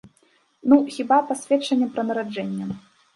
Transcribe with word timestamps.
Ну, 0.71 0.75
хіба, 0.95 1.19
пасведчаннем 1.31 1.91
пра 1.99 2.05
нараджэнне. 2.09 2.65